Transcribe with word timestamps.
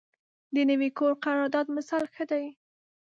د 0.53 0.55
نوي 0.69 0.89
کور 0.97 1.13
قرارداد 1.25 1.67
مثال 1.77 2.03
ښه 2.13 2.23
دی. 2.31 2.45